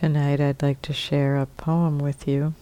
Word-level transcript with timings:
Tonight 0.00 0.40
I'd 0.40 0.62
like 0.62 0.80
to 0.80 0.94
share 0.94 1.36
a 1.36 1.44
poem 1.44 1.98
with 1.98 2.26
you. 2.26 2.54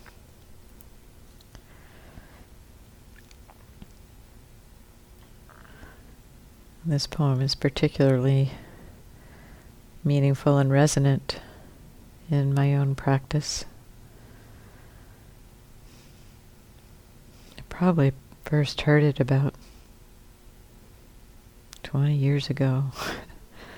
This 6.85 7.07
poem 7.07 7.41
is 7.41 7.55
particularly 7.55 8.51
meaningful 10.03 10.59
and 10.59 10.69
resonant 10.73 11.39
in 12.29 12.55
my 12.55 12.75
own 12.75 12.97
practice. 12.97 13.65
I 17.57 17.61
probably 17.69 18.15
first 18.45 18.81
heard 18.81 19.05
it 19.05 19.21
about 19.21 19.55
20 21.85 22.17
years 22.17 22.51
ago. 22.51 22.87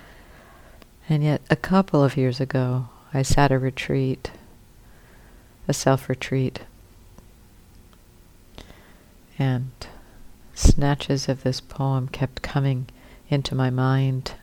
and 1.10 1.22
yet, 1.22 1.42
a 1.50 1.56
couple 1.56 2.02
of 2.02 2.16
years 2.16 2.40
ago, 2.40 2.88
I 3.12 3.22
sat 3.22 3.50
a 3.50 3.58
retreat, 3.58 4.30
a 5.66 5.72
self 5.72 6.08
retreat, 6.08 6.60
and 9.38 9.70
snatches 10.54 11.28
of 11.28 11.42
this 11.42 11.60
poem 11.60 12.06
kept 12.08 12.42
coming 12.42 12.86
into 13.28 13.54
my 13.54 13.70
mind. 13.70 14.34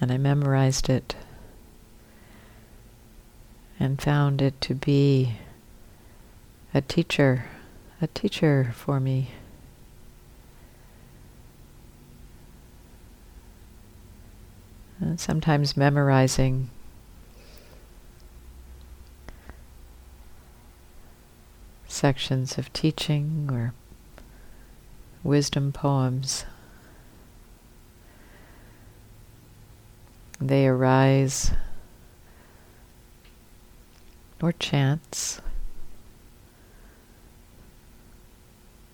And 0.00 0.12
I 0.12 0.18
memorized 0.18 0.88
it 0.88 1.14
and 3.78 4.00
found 4.00 4.42
it 4.42 4.60
to 4.62 4.74
be 4.74 5.36
a 6.74 6.82
teacher, 6.82 7.46
a 8.02 8.06
teacher 8.08 8.72
for 8.74 9.00
me. 9.00 9.30
And 15.00 15.18
sometimes 15.18 15.78
memorizing 15.78 16.68
sections 21.88 22.58
of 22.58 22.72
teaching 22.72 23.48
or 23.50 23.72
wisdom 25.22 25.72
poems. 25.72 26.44
They 30.38 30.66
arise 30.66 31.52
or 34.40 34.52
chance. 34.52 35.40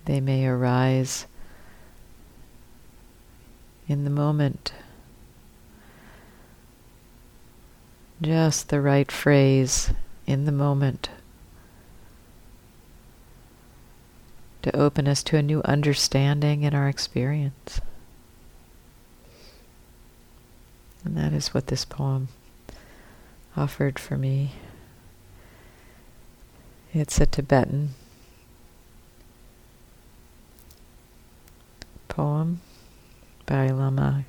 They 0.04 0.20
may 0.20 0.46
arise 0.46 1.27
in 3.88 4.04
the 4.04 4.10
moment 4.10 4.72
Just 8.20 8.70
the 8.70 8.81
right 8.81 9.12
phrase 9.12 9.92
in 10.27 10.46
the 10.46 10.52
moment 10.52 11.11
to 14.63 14.74
open 14.74 15.07
us 15.07 15.23
to 15.23 15.36
a 15.36 15.42
new 15.42 15.63
understanding 15.64 16.63
in 16.63 16.74
our 16.74 16.89
experience. 16.89 17.80
And 21.05 21.17
that 21.17 21.33
is 21.33 21.55
what 21.55 21.68
this 21.68 21.85
poem 21.85 22.29
offered 23.57 23.98
for 23.98 24.17
me. 24.17 24.52
It's 26.92 27.20
a 27.20 27.27
Tibetan 27.27 27.90
poem 32.08 32.61
by 33.45 33.69
Lama 33.69 34.24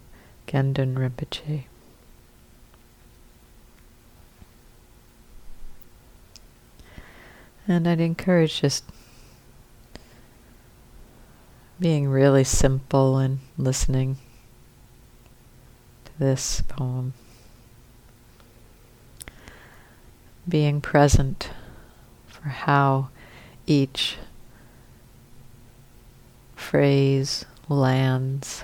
Gendun 0.46 0.96
Rinpoche. 0.96 1.64
And 7.68 7.86
I'd 7.86 8.00
encourage 8.00 8.62
just 8.62 8.86
being 11.80 12.08
really 12.08 12.46
simple 12.46 13.18
and 13.18 13.40
listening 13.58 14.18
to 16.06 16.12
this 16.18 16.62
poem. 16.62 17.14
Being 20.48 20.80
present 20.80 21.50
for 22.26 22.48
how 22.48 23.10
each 23.66 24.18
phrase 26.56 27.44
lands. 27.68 28.64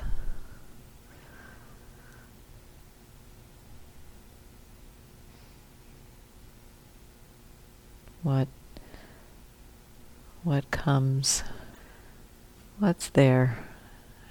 What 8.23 8.47
what 10.43 10.69
comes, 10.71 11.43
what's 12.79 13.09
there 13.09 13.57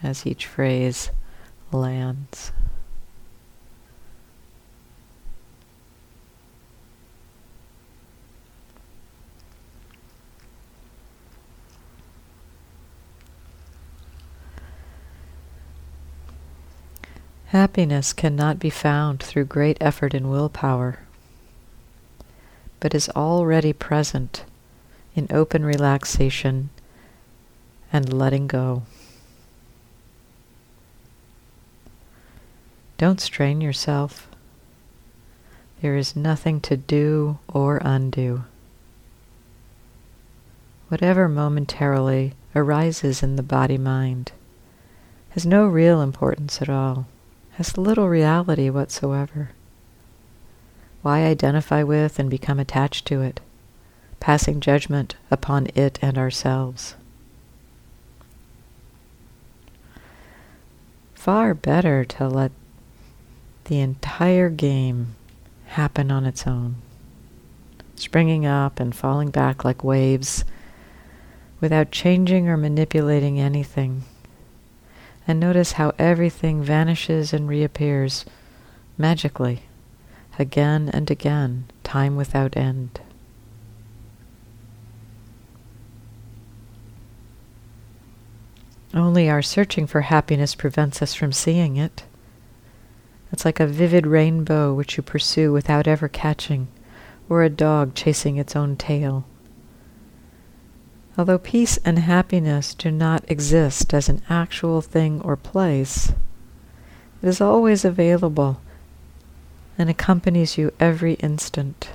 as 0.02 0.26
each 0.26 0.46
phrase 0.46 1.10
lands. 1.72 2.52
Happiness 17.46 18.14
cannot 18.14 18.58
be 18.58 18.70
found 18.70 19.22
through 19.22 19.44
great 19.44 19.76
effort 19.80 20.14
and 20.14 20.30
willpower, 20.30 21.00
but 22.80 22.94
is 22.94 23.10
already 23.10 23.74
present 23.74 24.44
in 25.14 25.26
open 25.30 25.64
relaxation 25.64 26.70
and 27.92 28.12
letting 28.12 28.46
go. 28.46 28.82
Don't 32.96 33.20
strain 33.20 33.60
yourself. 33.60 34.28
There 35.80 35.96
is 35.96 36.14
nothing 36.14 36.60
to 36.60 36.76
do 36.76 37.38
or 37.48 37.78
undo. 37.84 38.44
Whatever 40.88 41.28
momentarily 41.28 42.34
arises 42.54 43.22
in 43.22 43.36
the 43.36 43.42
body 43.42 43.78
mind 43.78 44.32
has 45.30 45.44
no 45.44 45.66
real 45.66 46.00
importance 46.00 46.60
at 46.62 46.68
all, 46.68 47.06
has 47.52 47.78
little 47.78 48.08
reality 48.08 48.70
whatsoever. 48.70 49.50
Why 51.00 51.24
identify 51.24 51.82
with 51.82 52.18
and 52.18 52.30
become 52.30 52.60
attached 52.60 53.06
to 53.06 53.22
it? 53.22 53.40
Passing 54.22 54.60
judgment 54.60 55.16
upon 55.32 55.66
it 55.74 55.98
and 56.00 56.16
ourselves. 56.16 56.94
Far 61.12 61.54
better 61.54 62.04
to 62.04 62.28
let 62.28 62.52
the 63.64 63.80
entire 63.80 64.48
game 64.48 65.16
happen 65.66 66.12
on 66.12 66.24
its 66.24 66.46
own, 66.46 66.76
springing 67.96 68.46
up 68.46 68.78
and 68.78 68.94
falling 68.94 69.30
back 69.30 69.64
like 69.64 69.82
waves 69.82 70.44
without 71.60 71.90
changing 71.90 72.48
or 72.48 72.56
manipulating 72.56 73.40
anything. 73.40 74.04
And 75.26 75.40
notice 75.40 75.72
how 75.72 75.94
everything 75.98 76.62
vanishes 76.62 77.32
and 77.32 77.48
reappears 77.48 78.24
magically, 78.96 79.62
again 80.38 80.88
and 80.92 81.10
again, 81.10 81.64
time 81.82 82.14
without 82.14 82.56
end. 82.56 83.00
Only 88.94 89.30
our 89.30 89.40
searching 89.40 89.86
for 89.86 90.02
happiness 90.02 90.54
prevents 90.54 91.00
us 91.00 91.14
from 91.14 91.32
seeing 91.32 91.76
it. 91.76 92.04
It's 93.32 93.44
like 93.44 93.58
a 93.58 93.66
vivid 93.66 94.06
rainbow 94.06 94.74
which 94.74 94.98
you 94.98 95.02
pursue 95.02 95.52
without 95.52 95.86
ever 95.86 96.08
catching, 96.08 96.68
or 97.28 97.42
a 97.42 97.48
dog 97.48 97.94
chasing 97.94 98.36
its 98.36 98.54
own 98.54 98.76
tail. 98.76 99.24
Although 101.16 101.38
peace 101.38 101.78
and 101.84 101.98
happiness 101.98 102.74
do 102.74 102.90
not 102.90 103.24
exist 103.30 103.94
as 103.94 104.10
an 104.10 104.22
actual 104.28 104.82
thing 104.82 105.22
or 105.22 105.36
place, 105.36 106.12
it 107.22 107.28
is 107.28 107.40
always 107.40 107.84
available 107.84 108.60
and 109.78 109.88
accompanies 109.88 110.58
you 110.58 110.72
every 110.78 111.14
instant. 111.14 111.90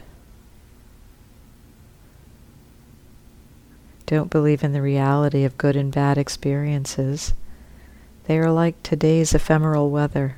Don't 4.08 4.32
believe 4.32 4.64
in 4.64 4.72
the 4.72 4.82
reality 4.82 5.44
of 5.44 5.58
good 5.58 5.76
and 5.76 5.92
bad 5.92 6.18
experiences. 6.18 7.34
They 8.26 8.40
are 8.40 8.52
like 8.52 8.82
today's 8.82 9.36
ephemeral 9.36 9.90
weather, 9.92 10.38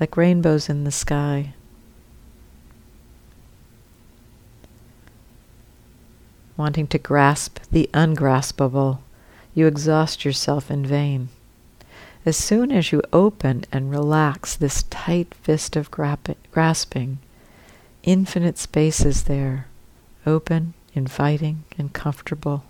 like 0.00 0.16
rainbows 0.16 0.68
in 0.68 0.82
the 0.82 0.90
sky. 0.90 1.54
Wanting 6.56 6.88
to 6.88 6.98
grasp 6.98 7.60
the 7.70 7.88
ungraspable, 7.94 9.00
you 9.54 9.68
exhaust 9.68 10.24
yourself 10.24 10.68
in 10.68 10.84
vain. 10.84 11.28
As 12.26 12.36
soon 12.36 12.72
as 12.72 12.90
you 12.90 13.00
open 13.12 13.64
and 13.70 13.92
relax 13.92 14.56
this 14.56 14.82
tight 14.84 15.34
fist 15.34 15.76
of 15.76 15.90
grasping, 15.90 17.18
infinite 18.02 18.58
space 18.58 19.04
is 19.04 19.24
there, 19.24 19.68
open, 20.26 20.74
inviting, 20.94 21.62
and 21.78 21.92
comfortable. 21.92 22.64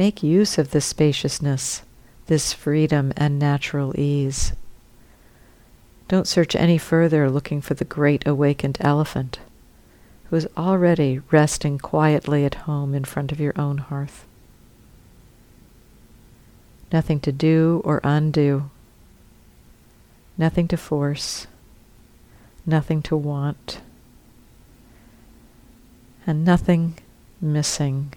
Make 0.00 0.22
use 0.22 0.56
of 0.56 0.70
this 0.70 0.86
spaciousness, 0.86 1.82
this 2.24 2.54
freedom 2.54 3.12
and 3.18 3.38
natural 3.38 3.92
ease. 4.00 4.54
Don't 6.08 6.26
search 6.26 6.56
any 6.56 6.78
further 6.78 7.28
looking 7.28 7.60
for 7.60 7.74
the 7.74 7.84
great 7.84 8.26
awakened 8.26 8.78
elephant 8.80 9.40
who 10.24 10.36
is 10.36 10.48
already 10.56 11.20
resting 11.30 11.76
quietly 11.76 12.46
at 12.46 12.64
home 12.64 12.94
in 12.94 13.04
front 13.04 13.30
of 13.30 13.40
your 13.40 13.52
own 13.60 13.76
hearth 13.76 14.24
nothing 16.90 17.20
to 17.20 17.30
do 17.30 17.82
or 17.84 18.00
undo, 18.02 18.70
nothing 20.38 20.66
to 20.68 20.78
force, 20.78 21.46
nothing 22.64 23.02
to 23.02 23.14
want, 23.14 23.82
and 26.26 26.42
nothing 26.42 26.96
missing. 27.38 28.14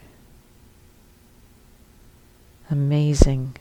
Amazing. 2.73 3.55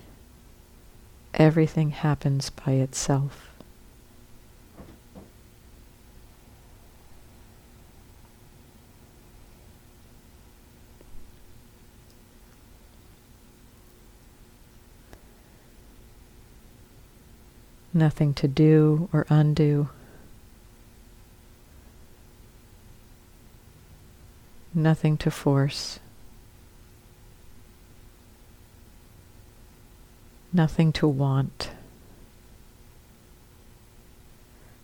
Everything 1.34 1.90
happens 1.90 2.48
by 2.48 2.72
itself. 2.72 3.50
nothing 17.94 18.32
to 18.34 18.48
do 18.48 19.08
or 19.12 19.26
undo. 19.28 19.88
Nothing 24.74 25.18
to 25.18 25.30
force. 25.30 26.00
Nothing 30.52 30.92
to 30.94 31.08
want. 31.08 31.70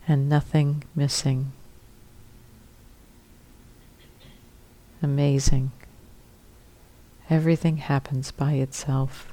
And 0.07 0.27
nothing 0.27 0.83
missing. 0.95 1.51
Amazing. 5.03 5.71
Everything 7.29 7.77
happens 7.77 8.31
by 8.31 8.53
itself. 8.53 9.31